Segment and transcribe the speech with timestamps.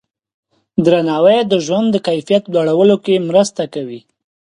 [0.85, 4.01] درناوی د ژوند د کیفیت لوړولو کې مرسته کوي.